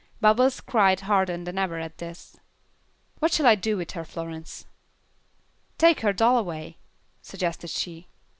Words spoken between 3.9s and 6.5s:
her, Florence?" "Take her doll